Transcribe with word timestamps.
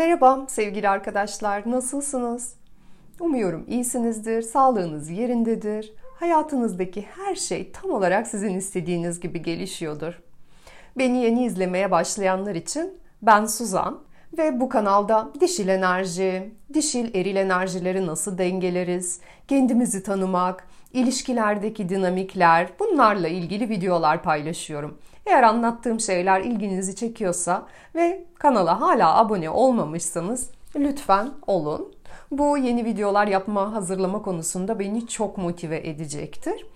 Merhaba 0.00 0.44
sevgili 0.48 0.88
arkadaşlar, 0.88 1.70
nasılsınız? 1.70 2.54
Umuyorum 3.20 3.64
iyisinizdir, 3.68 4.42
sağlığınız 4.42 5.10
yerindedir. 5.10 5.92
Hayatınızdaki 6.20 7.02
her 7.02 7.34
şey 7.34 7.72
tam 7.72 7.90
olarak 7.90 8.26
sizin 8.26 8.54
istediğiniz 8.54 9.20
gibi 9.20 9.42
gelişiyordur. 9.42 10.22
Beni 10.98 11.22
yeni 11.24 11.44
izlemeye 11.44 11.90
başlayanlar 11.90 12.54
için 12.54 12.98
ben 13.22 13.44
Suzan 13.44 14.00
ve 14.38 14.60
bu 14.60 14.68
kanalda 14.68 15.30
dişil 15.40 15.68
enerji, 15.68 16.54
dişil 16.74 17.14
eril 17.14 17.36
enerjileri 17.36 18.06
nasıl 18.06 18.38
dengeleriz, 18.38 19.20
kendimizi 19.48 20.02
tanımak, 20.02 20.68
ilişkilerdeki 20.92 21.88
dinamikler 21.88 22.68
bunlarla 22.80 23.28
ilgili 23.28 23.68
videolar 23.68 24.22
paylaşıyorum. 24.22 24.98
Eğer 25.26 25.42
anlattığım 25.42 26.00
şeyler 26.00 26.40
ilginizi 26.40 26.96
çekiyorsa 26.96 27.66
ve 27.94 28.24
kanala 28.34 28.80
hala 28.80 29.16
abone 29.16 29.50
olmamışsanız 29.50 30.50
lütfen 30.76 31.30
olun. 31.46 31.92
Bu 32.30 32.58
yeni 32.58 32.84
videolar 32.84 33.26
yapma, 33.26 33.74
hazırlama 33.74 34.22
konusunda 34.22 34.78
beni 34.78 35.06
çok 35.06 35.38
motive 35.38 35.88
edecektir. 35.88 36.66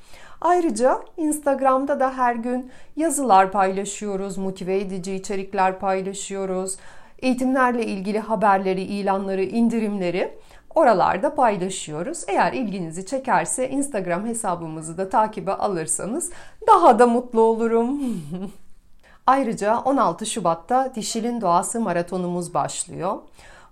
Ayrıca 0.41 1.01
Instagram'da 1.17 2.01
da 2.01 2.17
her 2.17 2.35
gün 2.35 2.71
yazılar 2.97 3.53
paylaşıyoruz, 3.53 4.39
motive 4.39 4.77
edici 4.77 5.15
içerikler 5.15 5.79
paylaşıyoruz. 5.79 6.77
Eğitimlerle 7.19 7.87
ilgili 7.87 8.19
haberleri, 8.19 8.83
ilanları, 8.83 9.43
indirimleri 9.43 10.35
oralarda 10.75 11.35
paylaşıyoruz. 11.35 12.25
Eğer 12.29 12.53
ilginizi 12.53 13.07
çekerse 13.07 13.69
Instagram 13.69 14.27
hesabımızı 14.27 14.99
da 14.99 15.09
takibe 15.09 15.53
alırsanız 15.53 16.31
daha 16.67 16.99
da 16.99 17.07
mutlu 17.07 17.41
olurum. 17.41 18.01
Ayrıca 19.27 19.79
16 19.79 20.27
Şubat'ta 20.27 20.93
Dişil'in 20.95 21.41
Doğası 21.41 21.81
maratonumuz 21.81 22.55
başlıyor. 22.55 23.19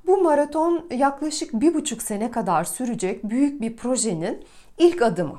Bu 0.07 0.23
maraton 0.23 0.87
yaklaşık 0.91 1.53
bir 1.53 1.75
buçuk 1.75 2.03
sene 2.03 2.31
kadar 2.31 2.65
sürecek 2.65 3.25
büyük 3.25 3.61
bir 3.61 3.77
projenin 3.77 4.45
ilk 4.79 5.03
adımı. 5.03 5.39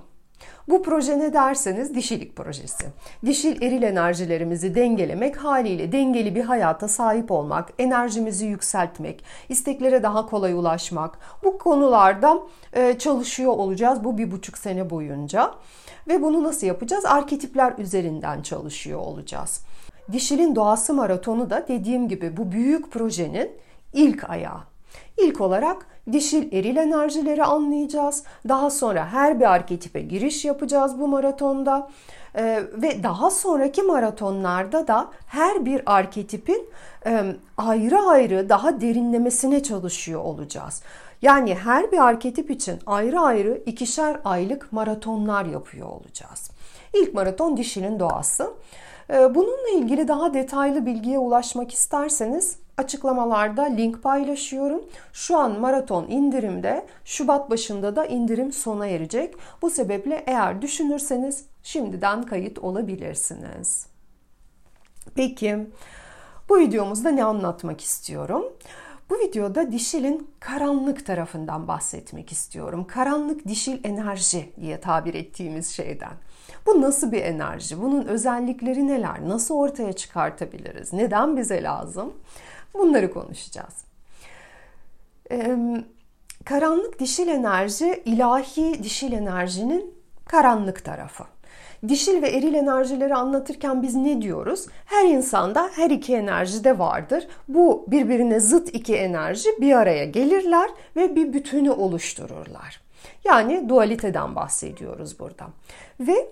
Bu 0.70 0.84
proje 0.84 1.20
ne 1.20 1.34
derseniz 1.34 1.96
dişilik 1.96 2.36
projesi. 2.36 2.86
Dişil 3.26 3.62
eril 3.62 3.84
enerjilerimizi 3.84 4.76
dengelemek 4.76 5.38
haliyle 5.38 5.92
dengeli 5.92 6.36
bir 6.36 6.44
hayata 6.44 6.88
sahip 6.88 7.32
olmak, 7.32 7.70
enerjimizi 7.80 8.46
yükseltmek, 8.46 9.24
isteklere 9.50 10.04
daha 10.04 10.26
kolay 10.26 10.54
ulaşmak. 10.54 11.20
Bu 11.44 11.58
konularda 11.58 12.40
e, 12.74 12.98
çalışıyor 13.00 13.52
olacağız 13.52 14.04
bu 14.04 14.18
bir 14.18 14.32
buçuk 14.32 14.58
sene 14.58 14.90
boyunca. 14.90 15.52
Ve 16.08 16.22
bunu 16.22 16.44
nasıl 16.44 16.68
yapacağız? 16.68 17.06
Arketipler 17.06 17.74
üzerinden 17.78 18.42
çalışıyor 18.42 19.00
olacağız. 19.00 19.62
Dişilin 20.12 20.56
Doğası 20.56 20.94
Maratonu 20.94 21.50
da 21.50 21.66
dediğim 21.68 22.08
gibi 22.08 22.38
bu 22.38 22.52
büyük 22.52 22.92
projenin 22.92 23.52
ilk 23.94 24.30
ayağı. 24.30 24.73
İlk 25.18 25.42
olarak 25.42 25.86
dişil 26.12 26.54
eril 26.54 26.76
enerjileri 26.76 27.44
anlayacağız. 27.44 28.24
Daha 28.48 28.70
sonra 28.70 29.08
her 29.08 29.40
bir 29.40 29.52
arketipe 29.52 30.02
giriş 30.02 30.46
yapacağız 30.46 31.00
bu 31.00 31.08
maratonda. 31.08 31.90
Ee, 32.36 32.64
ve 32.74 33.04
daha 33.04 33.32
sonraki 33.32 33.82
maratonlarda 33.82 34.88
da 34.88 35.10
her 35.28 35.66
bir 35.66 35.82
arketipin 35.86 36.70
e, 37.06 37.24
ayrı 37.58 38.00
ayrı 38.00 38.50
daha 38.50 38.82
derinlemesine 38.82 39.64
çalışıyor 39.64 40.22
olacağız. 40.22 40.84
Yani 41.22 41.56
her 41.56 41.92
bir 41.92 41.98
arketip 41.98 42.52
için 42.52 42.80
ayrı 42.86 43.20
ayrı 43.20 43.64
ikişer 43.66 44.20
aylık 44.26 44.74
maratonlar 44.74 45.46
yapıyor 45.46 45.88
olacağız. 45.88 46.52
İlk 46.94 47.14
maraton 47.14 47.58
dişinin 47.58 48.00
doğası. 48.00 48.54
Ee, 49.10 49.36
bununla 49.36 49.70
ilgili 49.76 50.08
daha 50.08 50.34
detaylı 50.34 50.86
bilgiye 50.86 51.20
ulaşmak 51.20 51.74
isterseniz 51.74 52.58
açıklamalarda 52.78 53.64
link 53.64 54.04
paylaşıyorum. 54.04 54.82
Şu 55.14 55.38
an 55.38 55.60
maraton 55.60 56.08
indirimde, 56.08 56.86
Şubat 57.06 57.50
başında 57.50 57.96
da 57.96 58.06
indirim 58.06 58.52
sona 58.52 58.88
erecek. 58.88 59.36
Bu 59.62 59.70
sebeple 59.70 60.24
eğer 60.28 60.62
düşünürseniz 60.62 61.46
şimdiden 61.64 62.24
kayıt 62.24 62.60
olabilirsiniz. 62.60 63.88
Peki 65.16 65.68
bu 66.50 66.60
videomuzda 66.60 67.10
ne 67.10 67.24
anlatmak 67.24 67.82
istiyorum? 67.82 68.44
Bu 69.10 69.20
videoda 69.20 69.72
dişilin 69.72 70.30
karanlık 70.40 71.06
tarafından 71.06 71.68
bahsetmek 71.68 72.32
istiyorum. 72.32 72.88
Karanlık 72.88 73.48
dişil 73.48 73.80
enerji 73.84 74.54
diye 74.62 74.80
tabir 74.80 75.14
ettiğimiz 75.14 75.70
şeyden. 75.70 76.14
Bu 76.66 76.82
nasıl 76.82 77.12
bir 77.12 77.22
enerji? 77.22 77.82
Bunun 77.82 78.06
özellikleri 78.06 78.88
neler? 78.88 79.30
Nasıl 79.30 79.56
ortaya 79.56 79.94
çıkartabiliriz? 79.94 80.94
Neden 80.94 81.38
bize 81.38 81.64
lazım? 81.64 82.14
Bunları 82.74 83.14
konuşacağız. 83.14 83.74
Ee, 85.32 85.58
karanlık 86.46 87.00
dişil 87.00 87.28
enerji 87.28 88.02
ilahi 88.06 88.84
dişil 88.84 89.14
enerjinin 89.14 89.94
karanlık 90.26 90.86
tarafı. 90.86 91.24
Dişil 91.88 92.22
ve 92.22 92.30
eril 92.30 92.54
enerjileri 92.54 93.16
anlatırken 93.16 93.82
biz 93.82 93.96
ne 93.96 94.22
diyoruz? 94.22 94.68
Her 94.86 95.06
insanda 95.06 95.70
her 95.76 95.90
iki 95.90 96.16
enerji 96.16 96.64
de 96.64 96.80
vardır. 96.80 97.28
Bu 97.48 97.86
birbirine 97.88 98.40
zıt 98.40 98.76
iki 98.76 98.96
enerji 98.96 99.50
bir 99.62 99.74
araya 99.74 100.06
gelirler 100.06 100.70
ve 100.96 101.16
bir 101.16 101.34
bütünü 101.34 101.72
oluştururlar. 101.72 102.82
Yani 103.26 103.70
dualiteden 103.70 104.36
bahsediyoruz 104.36 105.20
burada. 105.20 105.48
Ve 106.00 106.30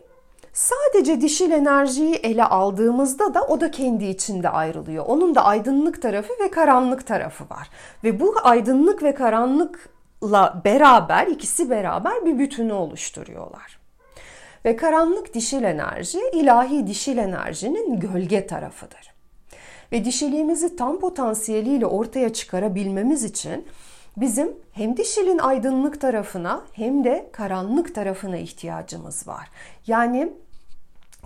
Sadece 0.53 1.21
dişil 1.21 1.51
enerjiyi 1.51 2.15
ele 2.15 2.43
aldığımızda 2.43 3.33
da 3.33 3.41
o 3.41 3.61
da 3.61 3.71
kendi 3.71 4.05
içinde 4.05 4.49
ayrılıyor. 4.49 5.05
Onun 5.05 5.35
da 5.35 5.45
aydınlık 5.45 6.01
tarafı 6.01 6.33
ve 6.43 6.51
karanlık 6.51 7.07
tarafı 7.07 7.43
var. 7.43 7.69
Ve 8.03 8.19
bu 8.19 8.35
aydınlık 8.43 9.03
ve 9.03 9.13
karanlıkla 9.13 10.61
beraber 10.65 11.27
ikisi 11.27 11.69
beraber 11.69 12.25
bir 12.25 12.39
bütünü 12.39 12.73
oluşturuyorlar. 12.73 13.79
Ve 14.65 14.75
karanlık 14.75 15.33
dişil 15.33 15.63
enerji 15.63 16.19
ilahi 16.33 16.87
dişil 16.87 17.17
enerjinin 17.17 17.99
gölge 17.99 18.47
tarafıdır. 18.47 19.11
Ve 19.91 20.05
dişiliğimizi 20.05 20.75
tam 20.75 20.99
potansiyeliyle 20.99 21.85
ortaya 21.85 22.33
çıkarabilmemiz 22.33 23.23
için 23.23 23.65
bizim 24.17 24.55
hem 24.73 24.97
dişilin 24.97 25.37
aydınlık 25.37 26.01
tarafına 26.01 26.61
hem 26.73 27.03
de 27.03 27.29
karanlık 27.31 27.95
tarafına 27.95 28.37
ihtiyacımız 28.37 29.27
var. 29.27 29.49
Yani 29.87 30.33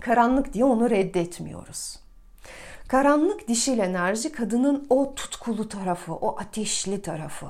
karanlık 0.00 0.52
diye 0.52 0.64
onu 0.64 0.90
reddetmiyoruz. 0.90 1.98
Karanlık 2.88 3.48
dişil 3.48 3.78
enerji 3.78 4.32
kadının 4.32 4.86
o 4.90 5.14
tutkulu 5.14 5.68
tarafı, 5.68 6.14
o 6.14 6.38
ateşli 6.38 7.02
tarafı, 7.02 7.46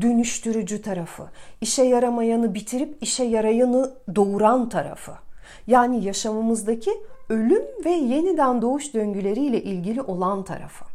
dönüştürücü 0.00 0.82
tarafı, 0.82 1.28
işe 1.60 1.82
yaramayanı 1.82 2.54
bitirip 2.54 2.98
işe 3.00 3.24
yarayanı 3.24 3.94
doğuran 4.16 4.68
tarafı. 4.68 5.12
Yani 5.66 6.04
yaşamımızdaki 6.04 6.90
ölüm 7.28 7.64
ve 7.84 7.90
yeniden 7.90 8.62
doğuş 8.62 8.94
döngüleriyle 8.94 9.62
ilgili 9.62 10.02
olan 10.02 10.44
tarafı 10.44 10.87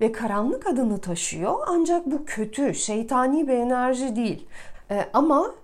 ve 0.00 0.12
karanlık 0.12 0.66
adını 0.66 1.00
taşıyor. 1.00 1.54
Ancak 1.66 2.06
bu 2.06 2.24
kötü, 2.24 2.74
şeytani 2.74 3.48
bir 3.48 3.54
enerji 3.54 4.16
değil. 4.16 4.46
E, 4.90 5.08
ama 5.12 5.54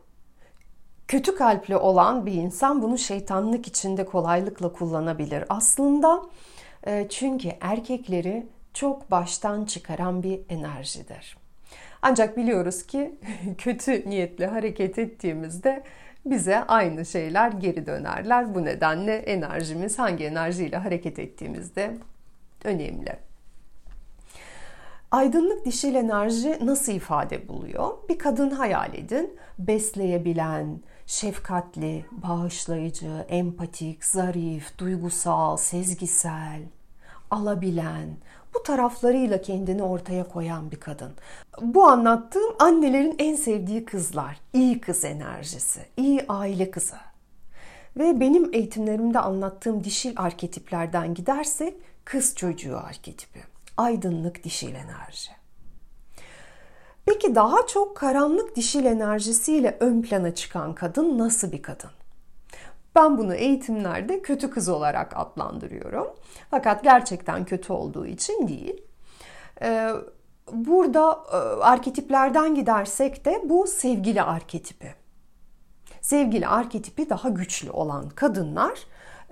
kötü 1.09 1.35
kalpli 1.35 1.77
olan 1.77 2.27
bir 2.27 2.33
insan 2.33 2.83
bunu 2.83 2.99
şeytanlık 2.99 3.67
içinde 3.67 4.05
kolaylıkla 4.05 4.73
kullanabilir. 4.73 5.45
Aslında 5.49 6.23
e, 6.87 7.07
çünkü 7.11 7.49
erkekleri 7.61 8.47
çok 8.75 9.11
baştan 9.11 9.65
çıkaran 9.65 10.23
bir 10.23 10.41
enerjidir. 10.49 11.37
Ancak 12.03 12.37
biliyoruz 12.37 12.87
ki 12.87 13.15
kötü 13.59 14.11
niyetle 14.11 14.47
hareket 14.47 14.99
ettiğimizde 14.99 15.83
bize 16.27 16.65
aynı 16.65 17.07
şeyler 17.07 17.53
geri 17.53 17.87
dönerler. 17.87 18.55
Bu 18.55 18.65
nedenle 18.65 19.17
enerjimiz 19.17 19.99
hangi 19.99 20.25
enerjiyle 20.25 20.77
hareket 20.77 21.19
ettiğimizde 21.19 21.97
önemli. 22.65 23.30
Aydınlık 25.11 25.65
dişil 25.65 25.95
enerji 25.95 26.59
nasıl 26.63 26.93
ifade 26.93 27.49
buluyor? 27.49 27.91
Bir 28.09 28.19
kadın 28.19 28.51
hayal 28.51 28.95
edin. 28.95 29.39
Besleyebilen, 29.59 30.81
şefkatli, 31.07 32.05
bağışlayıcı, 32.11 33.27
empatik, 33.29 34.05
zarif, 34.05 34.79
duygusal, 34.79 35.57
sezgisel, 35.57 36.63
alabilen, 37.31 38.09
bu 38.55 38.63
taraflarıyla 38.63 39.43
kendini 39.43 39.83
ortaya 39.83 40.29
koyan 40.29 40.71
bir 40.71 40.81
kadın. 40.81 41.13
Bu 41.63 41.85
anlattığım 41.85 42.55
annelerin 42.59 43.15
en 43.19 43.35
sevdiği 43.35 43.85
kızlar. 43.85 44.41
İyi 44.53 44.81
kız 44.81 45.05
enerjisi, 45.05 45.81
iyi 45.97 46.25
aile 46.29 46.71
kızı. 46.71 46.97
Ve 47.97 48.21
benim 48.21 48.55
eğitimlerimde 48.55 49.19
anlattığım 49.19 49.85
dişil 49.85 50.13
arketiplerden 50.17 51.15
gidersek 51.15 51.75
kız 52.05 52.35
çocuğu 52.35 52.79
arketipi 52.79 53.50
aydınlık 53.77 54.45
dişil 54.45 54.75
enerji. 54.75 55.31
Peki 57.07 57.35
daha 57.35 57.67
çok 57.67 57.97
karanlık 57.97 58.57
dişil 58.57 58.85
enerjisiyle 58.85 59.77
ön 59.81 60.03
plana 60.03 60.35
çıkan 60.35 60.75
kadın 60.75 61.19
nasıl 61.19 61.53
bir 61.53 61.63
kadın? 61.63 61.91
Ben 62.97 63.19
bunu 63.19 63.35
eğitimlerde 63.35 64.23
kötü 64.23 64.51
kız 64.51 64.69
olarak 64.69 65.13
adlandırıyorum. 65.17 66.07
Fakat 66.51 66.85
gerçekten 66.85 67.45
kötü 67.45 67.73
olduğu 67.73 68.07
için 68.07 68.49
değil. 68.49 68.83
Ee, 69.63 69.91
burada 70.53 71.21
e, 71.33 71.37
arketiplerden 71.63 72.55
gidersek 72.55 73.25
de 73.25 73.43
bu 73.45 73.67
sevgili 73.67 74.23
arketipi. 74.23 74.95
Sevgili 76.01 76.47
arketipi 76.47 77.11
daha 77.11 77.29
güçlü 77.29 77.71
olan 77.71 78.09
kadınlar 78.09 78.79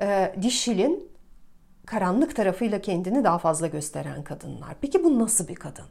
e, 0.00 0.34
dişilin 0.42 1.10
karanlık 1.88 2.36
tarafıyla 2.36 2.80
kendini 2.80 3.24
daha 3.24 3.38
fazla 3.38 3.66
gösteren 3.66 4.24
kadınlar. 4.24 4.76
Peki 4.80 5.04
bu 5.04 5.18
nasıl 5.18 5.48
bir 5.48 5.54
kadın? 5.54 5.84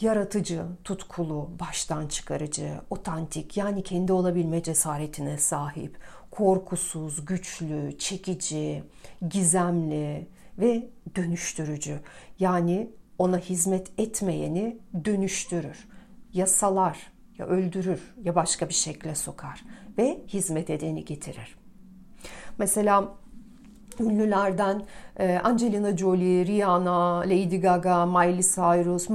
Yaratıcı, 0.00 0.62
tutkulu, 0.84 1.50
baştan 1.60 2.08
çıkarıcı, 2.08 2.70
otantik 2.90 3.56
yani 3.56 3.82
kendi 3.82 4.12
olabilme 4.12 4.62
cesaretine 4.62 5.38
sahip, 5.38 5.98
korkusuz, 6.30 7.24
güçlü, 7.24 7.98
çekici, 7.98 8.84
gizemli 9.28 10.28
ve 10.58 10.88
dönüştürücü. 11.16 12.00
Yani 12.38 12.90
ona 13.18 13.38
hizmet 13.38 13.92
etmeyeni 13.98 14.78
dönüştürür. 15.04 15.88
Ya 16.32 16.46
salar, 16.46 17.12
ya 17.38 17.46
öldürür, 17.46 18.14
ya 18.22 18.34
başka 18.34 18.68
bir 18.68 18.74
şekle 18.74 19.14
sokar 19.14 19.64
ve 19.98 20.20
hizmet 20.28 20.70
edeni 20.70 21.04
getirir. 21.04 21.56
Mesela 22.58 23.14
ünlülerden 24.00 24.82
e, 25.18 25.38
Angelina 25.44 25.96
Jolie, 25.96 26.46
Rihanna, 26.46 27.18
Lady 27.20 27.56
Gaga, 27.56 28.06
Miley 28.06 28.42
Cyrus, 28.42 29.08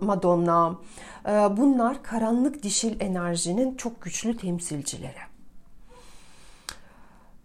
Madonna 0.00 0.78
e, 1.26 1.30
bunlar 1.30 2.02
karanlık 2.02 2.62
dişil 2.62 3.00
enerjinin 3.00 3.74
çok 3.74 4.02
güçlü 4.02 4.36
temsilcileri. 4.36 5.26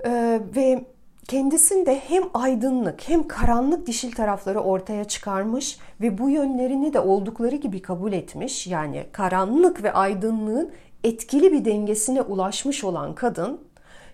E, 0.05 0.41
ve 0.55 0.85
kendisinde 1.27 1.99
hem 1.99 2.23
aydınlık 2.33 3.09
hem 3.09 3.27
karanlık 3.27 3.87
dişil 3.87 4.11
tarafları 4.11 4.59
ortaya 4.59 5.03
çıkarmış 5.03 5.77
ve 6.01 6.17
bu 6.17 6.29
yönlerini 6.29 6.93
de 6.93 6.99
oldukları 6.99 7.55
gibi 7.55 7.81
kabul 7.81 8.13
etmiş. 8.13 8.67
Yani 8.67 9.05
karanlık 9.11 9.83
ve 9.83 9.93
aydınlığın 9.93 10.71
etkili 11.03 11.51
bir 11.51 11.65
dengesine 11.65 12.21
ulaşmış 12.21 12.83
olan 12.83 13.15
kadın 13.15 13.61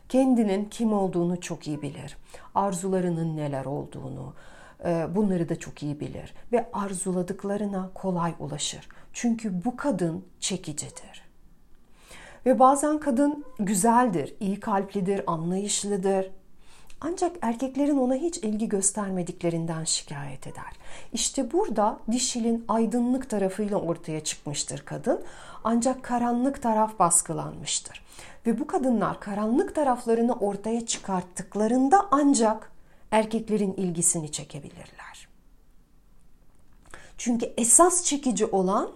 kendinin 0.09 0.65
kim 0.65 0.93
olduğunu 0.93 1.41
çok 1.41 1.67
iyi 1.67 1.81
bilir. 1.81 2.17
Arzularının 2.55 3.37
neler 3.37 3.65
olduğunu, 3.65 4.33
e, 4.85 5.15
bunları 5.15 5.49
da 5.49 5.59
çok 5.59 5.83
iyi 5.83 5.99
bilir 5.99 6.33
ve 6.51 6.69
arzuladıklarına 6.73 7.89
kolay 7.93 8.33
ulaşır. 8.39 8.89
Çünkü 9.13 9.65
bu 9.65 9.77
kadın 9.77 10.25
çekicidir. 10.39 11.27
Ve 12.45 12.59
bazen 12.59 12.99
kadın 12.99 13.45
güzeldir, 13.59 14.35
iyi 14.39 14.59
kalplidir, 14.59 15.21
anlayışlıdır. 15.27 16.31
Ancak 17.01 17.35
erkeklerin 17.41 17.97
ona 17.97 18.15
hiç 18.15 18.37
ilgi 18.37 18.69
göstermediklerinden 18.69 19.83
şikayet 19.83 20.47
eder. 20.47 20.73
İşte 21.13 21.51
burada 21.51 21.99
dişilin 22.11 22.65
aydınlık 22.67 23.29
tarafıyla 23.29 23.77
ortaya 23.77 24.23
çıkmıştır 24.23 24.79
kadın. 24.85 25.23
Ancak 25.63 26.03
karanlık 26.03 26.61
taraf 26.61 26.99
baskılanmıştır. 26.99 28.03
Ve 28.45 28.59
bu 28.59 28.67
kadınlar 28.67 29.19
karanlık 29.19 29.75
taraflarını 29.75 30.33
ortaya 30.33 30.85
çıkarttıklarında 30.85 32.07
ancak 32.11 32.71
erkeklerin 33.11 33.73
ilgisini 33.73 34.31
çekebilirler. 34.31 35.27
Çünkü 37.17 37.53
esas 37.57 38.03
çekici 38.03 38.45
olan 38.45 38.91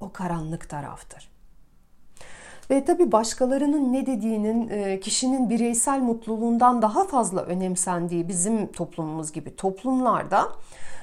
o 0.00 0.12
karanlık 0.12 0.68
taraftır. 0.68 1.28
Ve 2.70 2.84
tabi 2.84 3.12
başkalarının 3.12 3.92
ne 3.92 4.06
dediğinin 4.06 4.68
e, 4.68 5.00
kişinin 5.00 5.50
bireysel 5.50 6.00
mutluluğundan 6.00 6.82
daha 6.82 7.04
fazla 7.06 7.42
önemsendiği 7.42 8.28
bizim 8.28 8.72
toplumumuz 8.72 9.32
gibi 9.32 9.56
toplumlarda 9.56 10.52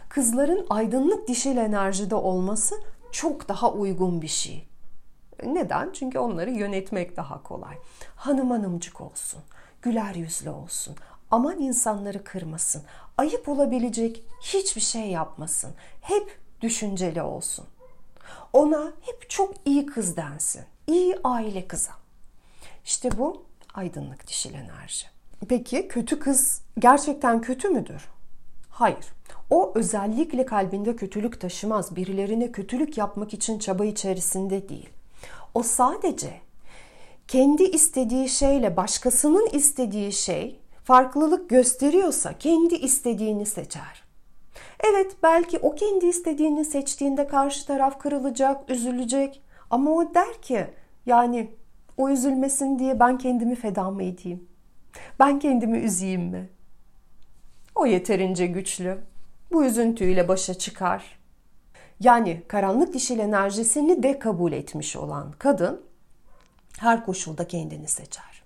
kızların 0.09 0.65
aydınlık 0.69 1.27
dişil 1.27 1.57
enerjide 1.57 2.15
olması 2.15 2.75
çok 3.12 3.50
daha 3.50 3.71
uygun 3.71 4.21
bir 4.21 4.27
şey. 4.27 4.67
Neden? 5.45 5.89
Çünkü 5.94 6.19
onları 6.19 6.51
yönetmek 6.51 7.17
daha 7.17 7.44
kolay. 7.44 7.75
Hanım 8.15 8.51
hanımcık 8.51 9.01
olsun, 9.01 9.39
güler 9.81 10.15
yüzlü 10.15 10.50
olsun, 10.50 10.95
aman 11.31 11.59
insanları 11.59 12.23
kırmasın, 12.23 12.83
ayıp 13.17 13.50
olabilecek 13.50 14.23
hiçbir 14.41 14.81
şey 14.81 15.07
yapmasın, 15.07 15.71
hep 16.01 16.39
düşünceli 16.62 17.21
olsun. 17.21 17.65
Ona 18.53 18.91
hep 19.01 19.29
çok 19.29 19.53
iyi 19.65 19.85
kız 19.85 20.17
densin, 20.17 20.63
iyi 20.88 21.16
aile 21.24 21.68
kızı. 21.68 21.92
İşte 22.86 23.18
bu 23.18 23.46
aydınlık 23.74 24.28
dişil 24.28 24.54
enerji. 24.54 25.06
Peki 25.50 25.88
kötü 25.88 26.20
kız 26.20 26.62
gerçekten 26.80 27.42
kötü 27.42 27.70
müdür? 27.70 28.10
Hayır. 28.70 29.06
O 29.50 29.72
özellikle 29.76 30.46
kalbinde 30.46 30.96
kötülük 30.96 31.42
taşımaz. 31.42 31.96
Birilerine 31.96 32.52
kötülük 32.52 32.98
yapmak 32.98 33.34
için 33.34 33.60
çaba 33.60 33.86
içerisinde 33.86 34.70
değil. 34.70 34.90
O 35.54 35.64
sadece 35.64 36.42
kendi 37.28 37.64
istediği 37.64 38.30
şeyle 38.30 38.78
başkasının 38.78 39.50
istediği 39.52 40.14
şey 40.14 40.60
farklılık 40.84 41.50
gösteriyorsa 41.50 42.38
kendi 42.38 42.76
istediğini 42.76 43.46
seçer. 43.46 44.04
Evet 44.80 45.16
belki 45.24 45.60
o 45.60 45.76
kendi 45.76 46.06
istediğini 46.06 46.66
seçtiğinde 46.66 47.28
karşı 47.28 47.66
taraf 47.68 48.00
kırılacak, 48.00 48.70
üzülecek 48.70 49.42
ama 49.69 49.91
o 49.91 50.13
der 50.13 50.41
ki 50.41 50.67
yani 51.06 51.51
o 51.97 52.09
üzülmesin 52.09 52.79
diye 52.79 53.00
ben 53.00 53.17
kendimi 53.17 53.56
feda 53.56 53.91
mı 53.91 54.03
edeyim? 54.03 54.47
Ben 55.19 55.39
kendimi 55.39 55.77
üzeyim 55.77 56.21
mi? 56.21 56.50
O 57.75 57.85
yeterince 57.85 58.47
güçlü. 58.47 58.97
Bu 59.51 59.65
üzüntüyle 59.65 60.27
başa 60.27 60.53
çıkar. 60.53 61.19
Yani 62.00 62.41
karanlık 62.47 62.94
dişil 62.94 63.19
enerjisini 63.19 64.03
de 64.03 64.19
kabul 64.19 64.51
etmiş 64.51 64.95
olan 64.95 65.31
kadın 65.39 65.81
her 66.79 67.06
koşulda 67.06 67.47
kendini 67.47 67.88
seçer. 67.88 68.44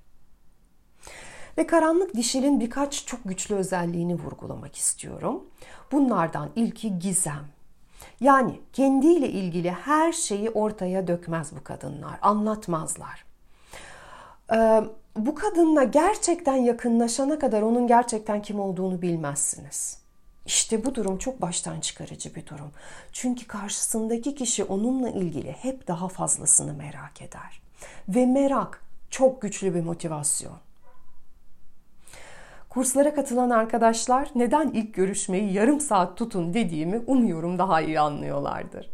Ve 1.57 1.67
karanlık 1.67 2.15
dişilin 2.15 2.59
birkaç 2.59 3.05
çok 3.05 3.19
güçlü 3.25 3.55
özelliğini 3.55 4.15
vurgulamak 4.15 4.75
istiyorum. 4.75 5.43
Bunlardan 5.91 6.49
ilki 6.55 6.99
gizem. 6.99 7.45
Yani 8.19 8.59
kendiyle 8.73 9.29
ilgili 9.29 9.71
her 9.71 10.13
şeyi 10.13 10.49
ortaya 10.49 11.07
dökmez 11.07 11.55
bu 11.55 11.63
kadınlar, 11.63 12.19
anlatmazlar. 12.21 13.25
Ee, 14.53 14.83
bu 15.15 15.35
kadınla 15.35 15.83
gerçekten 15.83 16.55
yakınlaşana 16.55 17.39
kadar 17.39 17.61
onun 17.61 17.87
gerçekten 17.87 18.41
kim 18.41 18.59
olduğunu 18.59 19.01
bilmezsiniz. 19.01 19.99
İşte 20.45 20.85
bu 20.85 20.95
durum 20.95 21.17
çok 21.17 21.41
baştan 21.41 21.79
çıkarıcı 21.79 22.35
bir 22.35 22.45
durum. 22.45 22.71
Çünkü 23.11 23.47
karşısındaki 23.47 24.35
kişi 24.35 24.63
onunla 24.63 25.09
ilgili 25.09 25.51
hep 25.51 25.87
daha 25.87 26.07
fazlasını 26.07 26.73
merak 26.73 27.21
eder. 27.21 27.61
Ve 28.09 28.25
merak 28.25 28.83
çok 29.09 29.41
güçlü 29.41 29.75
bir 29.75 29.81
motivasyon. 29.81 30.57
Kurslara 32.69 33.13
katılan 33.13 33.49
arkadaşlar 33.49 34.29
neden 34.35 34.69
ilk 34.69 34.93
görüşmeyi 34.93 35.53
yarım 35.53 35.79
saat 35.79 36.17
tutun 36.17 36.53
dediğimi 36.53 37.01
umuyorum 37.07 37.59
daha 37.59 37.81
iyi 37.81 37.99
anlıyorlardır. 37.99 38.89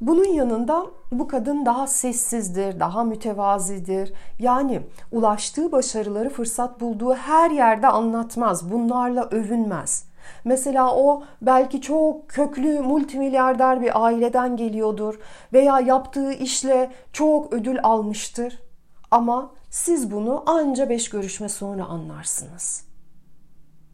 Bunun 0.00 0.24
yanında 0.24 0.86
bu 1.12 1.28
kadın 1.28 1.66
daha 1.66 1.86
sessizdir, 1.86 2.80
daha 2.80 3.04
mütevazidir. 3.04 4.12
Yani 4.38 4.82
ulaştığı 5.12 5.72
başarıları 5.72 6.30
fırsat 6.30 6.80
bulduğu 6.80 7.14
her 7.14 7.50
yerde 7.50 7.88
anlatmaz, 7.88 8.72
bunlarla 8.72 9.28
övünmez. 9.30 10.08
Mesela 10.44 10.96
o 10.96 11.22
belki 11.42 11.80
çok 11.80 12.28
köklü 12.28 12.80
multimilyarder 12.80 13.80
bir 13.80 14.04
aileden 14.04 14.56
geliyordur 14.56 15.18
veya 15.52 15.80
yaptığı 15.80 16.32
işle 16.32 16.90
çok 17.12 17.52
ödül 17.52 17.78
almıştır. 17.82 18.65
Ama 19.10 19.52
siz 19.70 20.10
bunu 20.10 20.50
anca 20.50 20.88
beş 20.90 21.08
görüşme 21.08 21.48
sonra 21.48 21.84
anlarsınız. 21.84 22.84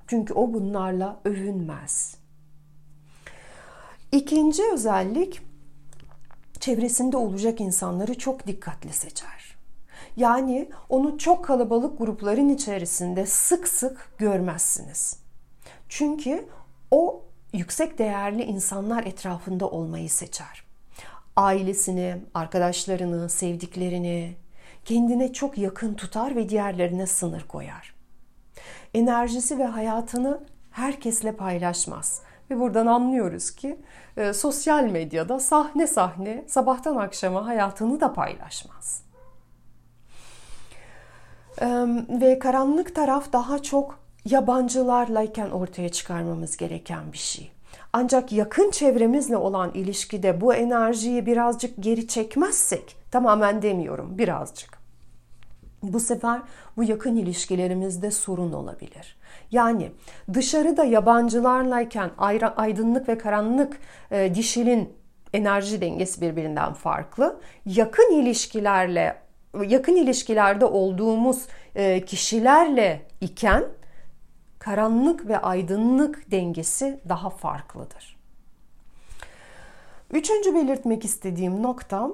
Çünkü 0.07 0.35
o 0.35 0.52
bunlarla 0.52 1.21
övünmez. 1.25 2.16
İkinci 4.12 4.62
özellik 4.73 5.40
çevresinde 6.61 7.16
olacak 7.16 7.61
insanları 7.61 8.19
çok 8.19 8.47
dikkatli 8.47 8.92
seçer. 8.92 9.57
Yani 10.16 10.71
onu 10.88 11.19
çok 11.19 11.45
kalabalık 11.45 11.99
grupların 11.99 12.49
içerisinde 12.49 13.26
sık 13.26 13.69
sık 13.69 14.14
görmezsiniz. 14.19 15.16
Çünkü 15.88 16.49
o 16.90 17.25
yüksek 17.52 17.99
değerli 17.99 18.42
insanlar 18.42 19.07
etrafında 19.07 19.71
olmayı 19.71 20.11
seçer. 20.11 20.64
Ailesini, 21.37 22.16
arkadaşlarını, 22.35 23.28
sevdiklerini 23.28 24.37
kendine 24.84 25.32
çok 25.32 25.58
yakın 25.58 25.94
tutar 25.94 26.36
ve 26.36 26.48
diğerlerine 26.48 27.06
sınır 27.06 27.42
koyar. 27.42 27.94
Enerjisi 28.94 29.58
ve 29.58 29.64
hayatını 29.64 30.40
herkesle 30.70 31.32
paylaşmaz. 31.32 32.22
Ve 32.50 32.60
buradan 32.60 32.86
anlıyoruz 32.86 33.50
ki 33.50 33.78
e, 34.16 34.32
sosyal 34.32 34.84
medyada 34.84 35.40
sahne 35.40 35.86
sahne 35.86 36.44
sabahtan 36.48 36.96
akşama 36.96 37.46
hayatını 37.46 38.00
da 38.00 38.12
paylaşmaz. 38.12 39.02
E, 41.60 41.66
ve 42.20 42.38
karanlık 42.38 42.94
taraf 42.94 43.32
daha 43.32 43.62
çok 43.62 43.98
yabancılarlayken 44.24 45.50
ortaya 45.50 45.88
çıkarmamız 45.88 46.56
gereken 46.56 47.12
bir 47.12 47.18
şey. 47.18 47.52
Ancak 47.92 48.32
yakın 48.32 48.70
çevremizle 48.70 49.37
olan 49.37 49.70
ilişkide 49.75 50.40
bu 50.40 50.54
enerjiyi 50.54 51.26
birazcık 51.26 51.75
geri 51.80 52.08
çekmezsek, 52.08 52.96
tamamen 53.11 53.62
demiyorum, 53.62 54.18
birazcık. 54.18 54.82
Bu 55.82 56.00
sefer 56.00 56.42
bu 56.76 56.84
yakın 56.84 57.16
ilişkilerimizde 57.16 58.11
sorun 58.11 58.52
olabilir. 58.52 59.16
Yani 59.50 59.92
dışarıda 60.34 60.84
yabancılarlayken 60.84 62.11
aydınlık 62.56 63.08
ve 63.08 63.18
karanlık 63.18 63.78
e, 64.11 64.34
dişilin 64.34 64.92
enerji 65.32 65.80
dengesi 65.80 66.20
birbirinden 66.20 66.72
farklı. 66.72 67.40
Yakın 67.66 68.12
ilişkilerle 68.12 69.22
yakın 69.66 69.96
ilişkilerde 69.96 70.64
olduğumuz 70.64 71.46
e, 71.75 72.04
kişilerle 72.04 73.02
iken 73.20 73.64
karanlık 74.62 75.28
ve 75.28 75.38
aydınlık 75.38 76.31
dengesi 76.31 77.00
daha 77.09 77.31
farklıdır. 77.31 78.16
Üçüncü 80.11 80.54
belirtmek 80.54 81.04
istediğim 81.04 81.62
noktam 81.62 82.12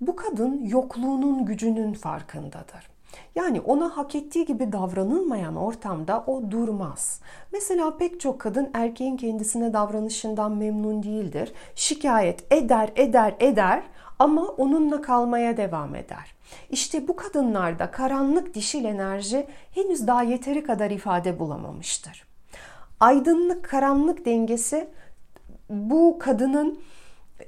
bu 0.00 0.16
kadın 0.16 0.64
yokluğunun 0.64 1.44
gücünün 1.44 1.92
farkındadır. 1.92 2.90
Yani 3.34 3.60
ona 3.60 3.96
hak 3.96 4.14
ettiği 4.14 4.44
gibi 4.44 4.72
davranılmayan 4.72 5.56
ortamda 5.56 6.24
o 6.26 6.50
durmaz. 6.50 7.20
Mesela 7.52 7.96
pek 7.96 8.20
çok 8.20 8.40
kadın 8.40 8.70
erkeğin 8.74 9.16
kendisine 9.16 9.72
davranışından 9.72 10.52
memnun 10.52 11.02
değildir. 11.02 11.52
Şikayet 11.74 12.52
eder, 12.52 12.92
eder, 12.96 13.34
eder 13.40 13.82
ama 14.18 14.42
onunla 14.42 15.02
kalmaya 15.02 15.56
devam 15.56 15.94
eder. 15.94 16.34
İşte 16.70 17.08
bu 17.08 17.16
kadınlarda 17.16 17.90
karanlık 17.90 18.54
dişil 18.54 18.84
enerji 18.84 19.46
henüz 19.74 20.06
daha 20.06 20.22
yeteri 20.22 20.64
kadar 20.64 20.90
ifade 20.90 21.38
bulamamıştır. 21.38 22.24
Aydınlık 23.00 23.64
karanlık 23.64 24.24
dengesi 24.24 24.88
bu 25.70 26.18
kadının 26.20 26.80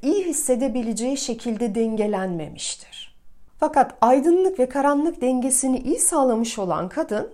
iyi 0.02 0.25
hissedebileceği 0.25 1.16
şekilde 1.16 1.75
dengelenmemiştir. 1.75 3.16
Fakat 3.59 3.94
aydınlık 4.00 4.59
ve 4.59 4.68
karanlık 4.68 5.21
dengesini 5.21 5.78
iyi 5.78 5.99
sağlamış 5.99 6.59
olan 6.59 6.88
kadın 6.88 7.32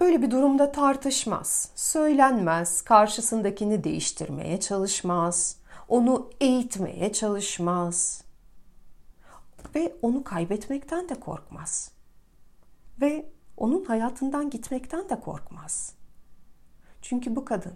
böyle 0.00 0.22
bir 0.22 0.30
durumda 0.30 0.72
tartışmaz, 0.72 1.70
söylenmez, 1.74 2.82
karşısındakini 2.82 3.84
değiştirmeye 3.84 4.60
çalışmaz, 4.60 5.56
onu 5.88 6.30
eğitmeye 6.40 7.12
çalışmaz 7.12 8.24
ve 9.74 9.96
onu 10.02 10.24
kaybetmekten 10.24 11.08
de 11.08 11.14
korkmaz. 11.14 11.92
Ve 13.00 13.28
onun 13.56 13.84
hayatından 13.84 14.50
gitmekten 14.50 15.08
de 15.08 15.20
korkmaz. 15.20 15.94
Çünkü 17.02 17.36
bu 17.36 17.44
kadın 17.44 17.74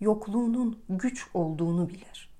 yokluğunun 0.00 0.78
güç 0.88 1.26
olduğunu 1.34 1.88
bilir. 1.88 2.30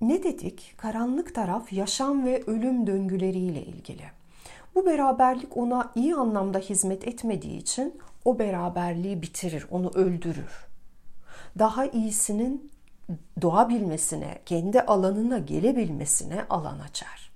Ne 0.00 0.22
dedik? 0.22 0.74
Karanlık 0.76 1.34
taraf 1.34 1.72
yaşam 1.72 2.24
ve 2.26 2.44
ölüm 2.46 2.86
döngüleriyle 2.86 3.62
ilgili. 3.62 4.04
Bu 4.74 4.86
beraberlik 4.86 5.56
ona 5.56 5.92
iyi 5.94 6.14
anlamda 6.14 6.58
hizmet 6.58 7.08
etmediği 7.08 7.56
için 7.56 8.00
o 8.24 8.38
beraberliği 8.38 9.22
bitirir, 9.22 9.66
onu 9.70 9.90
öldürür. 9.90 10.66
Daha 11.58 11.86
iyisinin 11.86 12.70
doğabilmesine, 13.42 14.38
kendi 14.46 14.80
alanına 14.80 15.38
gelebilmesine 15.38 16.44
alan 16.50 16.78
açar. 16.78 17.27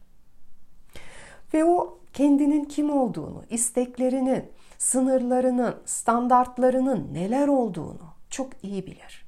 Ve 1.55 1.65
o 1.65 1.99
kendinin 2.13 2.65
kim 2.65 2.91
olduğunu, 2.91 3.45
isteklerinin, 3.51 4.45
sınırlarının, 4.79 5.75
standartlarının 5.85 7.15
neler 7.15 7.49
olduğunu 7.49 8.15
çok 8.31 8.65
iyi 8.65 8.87
bilir. 8.87 9.27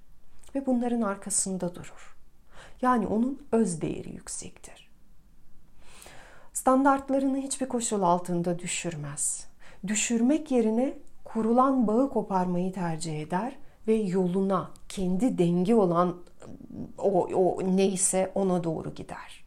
Ve 0.54 0.66
bunların 0.66 1.02
arkasında 1.02 1.74
durur. 1.74 2.16
Yani 2.82 3.06
onun 3.06 3.42
öz 3.52 3.80
değeri 3.80 4.10
yüksektir. 4.10 4.90
Standartlarını 6.52 7.38
hiçbir 7.38 7.68
koşul 7.68 8.02
altında 8.02 8.58
düşürmez. 8.58 9.46
Düşürmek 9.86 10.50
yerine 10.50 10.98
kurulan 11.24 11.86
bağı 11.86 12.10
koparmayı 12.10 12.72
tercih 12.72 13.20
eder 13.20 13.56
ve 13.88 13.94
yoluna 13.94 14.70
kendi 14.88 15.38
dengi 15.38 15.74
olan 15.74 16.16
o, 16.98 17.26
o 17.26 17.76
neyse 17.76 18.32
ona 18.34 18.64
doğru 18.64 18.94
gider. 18.94 19.43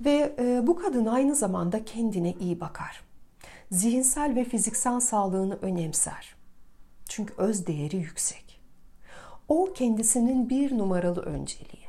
Ve 0.00 0.34
e, 0.38 0.66
bu 0.66 0.76
kadın 0.76 1.06
aynı 1.06 1.34
zamanda 1.34 1.84
kendine 1.84 2.32
iyi 2.32 2.60
bakar. 2.60 3.04
Zihinsel 3.70 4.34
ve 4.34 4.44
fiziksel 4.44 5.00
sağlığını 5.00 5.58
önemser. 5.62 6.34
Çünkü 7.08 7.34
öz 7.36 7.66
değeri 7.66 7.96
yüksek. 7.96 8.60
O 9.48 9.72
kendisinin 9.74 10.50
bir 10.50 10.78
numaralı 10.78 11.20
önceliği. 11.22 11.84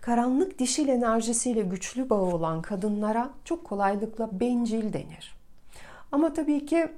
Karanlık 0.00 0.58
dişil 0.58 0.88
enerjisiyle 0.88 1.62
güçlü 1.62 2.10
bağı 2.10 2.22
olan 2.22 2.62
kadınlara 2.62 3.30
çok 3.44 3.64
kolaylıkla 3.64 4.40
bencil 4.40 4.92
denir. 4.92 5.34
Ama 6.12 6.32
tabii 6.32 6.66
ki 6.66 6.88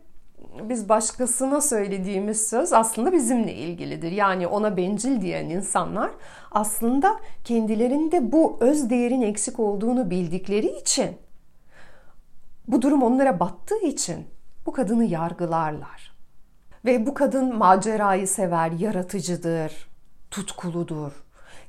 biz 0.63 0.89
başkasına 0.89 1.61
söylediğimiz 1.61 2.49
söz 2.49 2.73
aslında 2.73 3.13
bizimle 3.13 3.55
ilgilidir. 3.55 4.13
Yani 4.13 4.47
ona 4.47 4.77
bencil 4.77 5.21
diyen 5.21 5.49
insanlar 5.49 6.11
aslında 6.51 7.21
kendilerinde 7.45 8.33
bu 8.33 8.57
öz 8.61 8.91
değerin 8.91 9.23
eksik 9.23 9.61
olduğunu 9.61 10.11
bildikleri 10.11 10.67
için 10.67 11.17
bu 12.69 12.83
durum 12.83 13.03
onlara 13.03 13.41
battığı 13.41 13.87
için 13.87 14.27
bu 14.67 14.73
kadını 14.73 15.05
yargılarlar. 15.05 16.13
Ve 16.85 17.07
bu 17.07 17.15
kadın 17.15 17.57
macerayı 17.57 18.29
sever, 18.29 18.71
yaratıcıdır, 18.71 19.89
tutkuludur. 20.31 21.13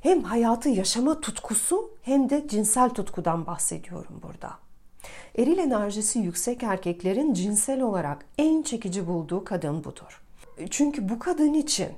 Hem 0.00 0.22
hayatı 0.22 0.68
yaşama 0.68 1.20
tutkusu 1.20 1.90
hem 2.02 2.30
de 2.30 2.48
cinsel 2.48 2.90
tutkudan 2.90 3.46
bahsediyorum 3.46 4.20
burada. 4.22 4.63
Eril 5.38 5.58
enerjisi 5.58 6.18
yüksek 6.18 6.62
erkeklerin 6.62 7.34
cinsel 7.34 7.80
olarak 7.80 8.26
en 8.38 8.62
çekici 8.62 9.06
bulduğu 9.06 9.44
kadın 9.44 9.84
budur. 9.84 10.22
Çünkü 10.70 11.08
bu 11.08 11.18
kadın 11.18 11.54
için 11.54 11.88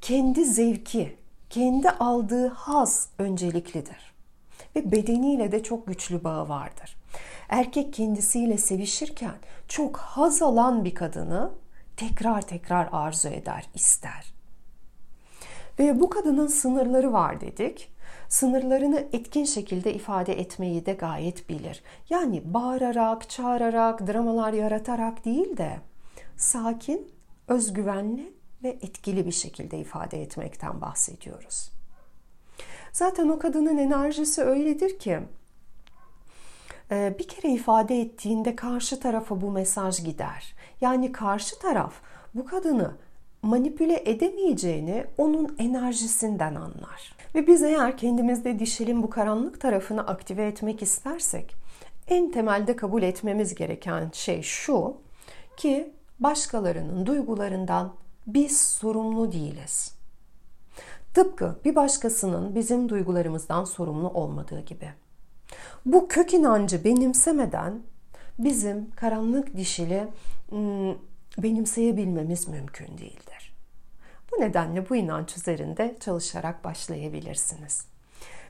kendi 0.00 0.44
zevki, 0.44 1.16
kendi 1.50 1.90
aldığı 1.90 2.48
haz 2.48 3.08
önceliklidir. 3.18 4.14
Ve 4.76 4.92
bedeniyle 4.92 5.52
de 5.52 5.62
çok 5.62 5.86
güçlü 5.86 6.24
bağı 6.24 6.48
vardır. 6.48 6.96
Erkek 7.48 7.92
kendisiyle 7.92 8.58
sevişirken 8.58 9.36
çok 9.68 9.96
haz 9.96 10.42
alan 10.42 10.84
bir 10.84 10.94
kadını 10.94 11.50
tekrar 11.96 12.42
tekrar 12.42 12.88
arzu 12.92 13.28
eder, 13.28 13.68
ister. 13.74 14.34
Ve 15.78 16.00
bu 16.00 16.10
kadının 16.10 16.46
sınırları 16.46 17.12
var 17.12 17.40
dedik 17.40 17.90
sınırlarını 18.28 19.06
etkin 19.12 19.44
şekilde 19.44 19.94
ifade 19.94 20.40
etmeyi 20.40 20.86
de 20.86 20.92
gayet 20.92 21.48
bilir. 21.48 21.82
Yani 22.10 22.54
bağırarak, 22.54 23.30
çağırarak, 23.30 24.06
dramalar 24.06 24.52
yaratarak 24.52 25.24
değil 25.24 25.56
de 25.56 25.80
sakin, 26.36 27.12
özgüvenli 27.48 28.32
ve 28.62 28.68
etkili 28.68 29.26
bir 29.26 29.32
şekilde 29.32 29.78
ifade 29.78 30.22
etmekten 30.22 30.80
bahsediyoruz. 30.80 31.70
Zaten 32.92 33.28
o 33.28 33.38
kadının 33.38 33.78
enerjisi 33.78 34.42
öyledir 34.42 34.98
ki 34.98 35.20
e, 36.90 37.14
bir 37.18 37.28
kere 37.28 37.52
ifade 37.52 38.00
ettiğinde 38.00 38.56
karşı 38.56 39.00
tarafa 39.00 39.40
bu 39.40 39.50
mesaj 39.50 40.04
gider. 40.04 40.54
Yani 40.80 41.12
karşı 41.12 41.58
taraf 41.58 41.94
bu 42.34 42.46
kadını 42.46 42.96
manipüle 43.42 44.02
edemeyeceğini 44.04 45.04
onun 45.18 45.56
enerjisinden 45.58 46.54
anlar. 46.54 47.16
Ve 47.34 47.46
biz 47.46 47.62
eğer 47.62 47.96
kendimizde 47.96 48.58
dişilin 48.58 49.02
bu 49.02 49.10
karanlık 49.10 49.60
tarafını 49.60 50.06
aktive 50.06 50.46
etmek 50.46 50.82
istersek 50.82 51.56
en 52.08 52.30
temelde 52.32 52.76
kabul 52.76 53.02
etmemiz 53.02 53.54
gereken 53.54 54.10
şey 54.12 54.42
şu 54.42 54.96
ki 55.56 55.92
başkalarının 56.20 57.06
duygularından 57.06 57.94
biz 58.26 58.60
sorumlu 58.60 59.32
değiliz. 59.32 59.94
Tıpkı 61.14 61.56
bir 61.64 61.74
başkasının 61.74 62.54
bizim 62.54 62.88
duygularımızdan 62.88 63.64
sorumlu 63.64 64.08
olmadığı 64.08 64.60
gibi. 64.60 64.88
Bu 65.86 66.08
kök 66.08 66.34
inancı 66.34 66.84
benimsemeden 66.84 67.82
bizim 68.38 68.90
karanlık 68.90 69.56
dişili 69.56 70.08
benimseyebilmemiz 71.38 72.48
mümkün 72.48 72.98
değildir. 72.98 73.54
Bu 74.32 74.40
nedenle 74.40 74.88
bu 74.90 74.96
inanç 74.96 75.36
üzerinde 75.36 75.96
çalışarak 76.00 76.64
başlayabilirsiniz. 76.64 77.86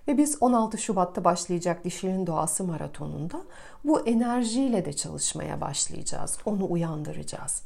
Ve 0.08 0.18
biz 0.18 0.36
16 0.40 0.78
Şubat'ta 0.78 1.24
başlayacak 1.24 1.84
Dişirin 1.84 2.26
Doğası 2.26 2.64
Maratonu'nda 2.64 3.42
bu 3.84 4.06
enerjiyle 4.06 4.84
de 4.84 4.92
çalışmaya 4.92 5.60
başlayacağız. 5.60 6.38
Onu 6.44 6.66
uyandıracağız. 6.70 7.62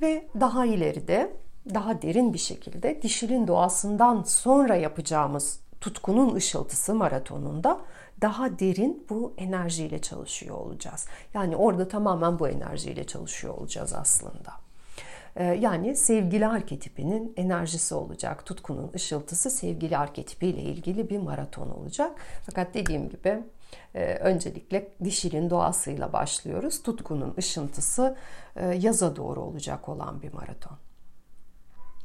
Ve 0.00 0.28
daha 0.40 0.66
ileride, 0.66 1.32
daha 1.74 2.02
derin 2.02 2.32
bir 2.34 2.38
şekilde 2.38 3.02
dişilin 3.02 3.46
doğasından 3.46 4.22
sonra 4.22 4.76
yapacağımız 4.76 5.60
tutkunun 5.80 6.34
ışıltısı 6.34 6.94
maratonunda 6.94 7.80
daha 8.22 8.58
derin 8.58 9.06
bu 9.10 9.34
enerjiyle 9.36 9.98
çalışıyor 9.98 10.56
olacağız. 10.56 11.06
Yani 11.34 11.56
orada 11.56 11.88
tamamen 11.88 12.38
bu 12.38 12.48
enerjiyle 12.48 13.04
çalışıyor 13.04 13.54
olacağız 13.54 13.92
aslında. 13.92 14.52
Ee, 15.36 15.44
yani 15.44 15.96
sevgili 15.96 16.46
arketipinin 16.46 17.32
enerjisi 17.36 17.94
olacak. 17.94 18.46
Tutkunun 18.46 18.90
ışıltısı 18.94 19.50
sevgili 19.50 19.98
arketipiyle 19.98 20.62
ilgili 20.62 21.10
bir 21.10 21.18
maraton 21.18 21.70
olacak. 21.70 22.20
Fakat 22.46 22.74
dediğim 22.74 23.08
gibi 23.08 23.42
e, 23.94 24.14
öncelikle 24.14 24.92
dişilin 25.04 25.50
doğasıyla 25.50 26.12
başlıyoruz. 26.12 26.82
Tutkunun 26.82 27.34
ışıntısı 27.38 28.16
e, 28.56 28.66
yaza 28.66 29.16
doğru 29.16 29.40
olacak 29.40 29.88
olan 29.88 30.22
bir 30.22 30.32
maraton. 30.32 30.78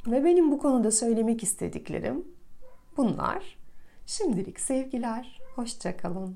Ve 0.06 0.24
benim 0.24 0.50
bu 0.50 0.58
konuda 0.58 0.90
söylemek 0.90 1.42
istediklerim 1.42 2.24
bunlar. 2.96 3.58
Şimdilik 4.06 4.60
sevgiler, 4.60 5.40
hoşçakalın. 5.56 6.32